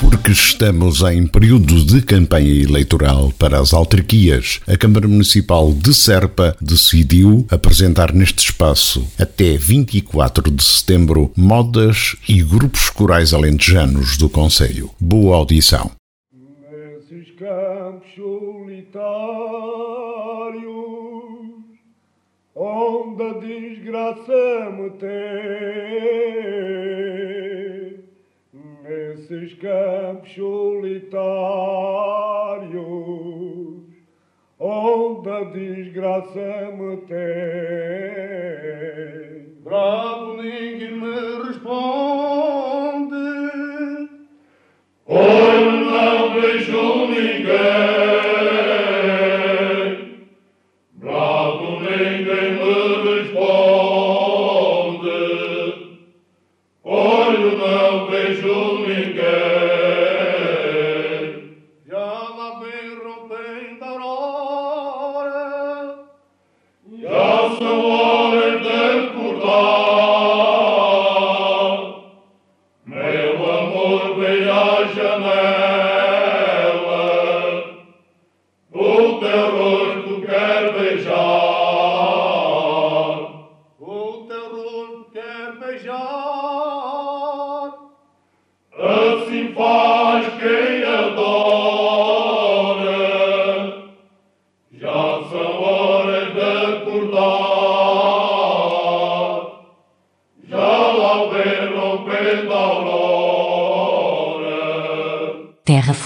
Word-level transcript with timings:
Porque 0.00 0.30
estamos 0.30 1.02
em 1.02 1.26
período 1.26 1.84
de 1.84 2.00
campanha 2.02 2.62
eleitoral 2.62 3.32
para 3.38 3.58
as 3.58 3.72
autarquias, 3.72 4.60
a 4.66 4.76
Câmara 4.76 5.08
Municipal 5.08 5.72
de 5.72 5.92
Serpa 5.92 6.56
decidiu 6.60 7.46
apresentar 7.50 8.12
neste 8.12 8.38
espaço, 8.38 9.06
até 9.18 9.56
24 9.56 10.50
de 10.50 10.62
setembro, 10.62 11.32
modas 11.36 12.16
e 12.28 12.42
grupos 12.42 12.90
corais 12.90 13.34
alentejanos 13.34 14.16
do 14.16 14.28
Conselho. 14.28 14.90
Boa 15.00 15.36
audição. 15.36 15.90
Nesses 16.32 17.34
campos 17.36 18.08
solitários, 18.14 19.08
onde 22.54 23.22
a 23.22 23.32
desgraça 23.40 24.70
me 24.76 24.90
tem, 24.90 25.08
nesses 29.28 29.54
campos 29.54 30.32
solitários, 30.34 31.12
onde 34.58 35.28
a 35.28 35.44
desgraça 35.44 36.70
me 36.76 36.96
tem. 37.06 37.87
Veio 74.18 74.52
à 74.52 74.84
janela, 74.94 75.28
o 78.72 79.20
teu 79.20 79.56
rosto 79.56 80.20
quer 80.26 80.72
beijar, 80.72 81.18
o 83.78 84.26
teu 84.26 84.46
rosto 84.56 85.10
quer 85.12 85.52
beijar, 85.60 85.94
assim 88.72 89.54
faz 89.54 90.26
quem 90.40 90.82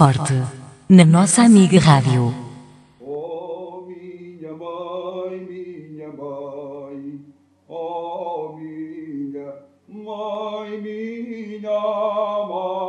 Forte, 0.00 0.32
na 0.88 1.04
nossa 1.04 1.42
amiga 1.42 1.78
Rádio. 1.78 2.32
Oh, 3.02 3.84
minha 3.86 4.50
mãe, 4.54 5.38
minha 5.40 6.08
mãe, 6.08 7.20
oh, 7.68 8.54
minha 8.56 9.52
mãe, 9.86 10.80
minha 10.80 11.76
amada. 12.40 12.80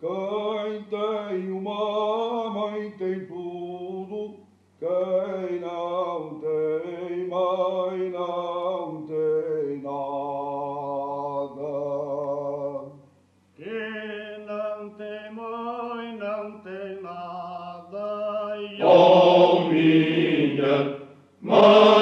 Quem 0.00 0.82
tem 0.88 1.52
uma 1.52 2.48
mãe 2.48 2.90
tem 2.92 3.26
tudo, 3.26 4.36
quem 4.80 5.60
não 5.60 6.40
tem 6.40 7.28
mãe 7.28 8.08
não 8.08 9.04
tem 9.06 9.82
nada. 9.82 10.33
Oh, 21.46 21.93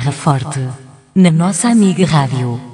Forte, 0.00 0.68
na 1.14 1.30
nossa 1.30 1.68
amiga 1.68 2.04
Rádio. 2.04 2.73